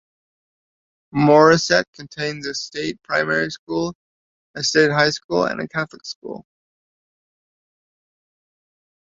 Morisset 1.13 1.83
contains 1.93 2.47
a 2.47 2.55
state 2.55 2.97
primary 3.03 3.51
school, 3.51 3.93
a 4.55 4.63
state 4.63 4.89
high 4.89 5.11
school 5.11 5.45
and 5.45 5.61
a 5.61 5.67
Catholic 5.67 6.07
school. 6.07 6.43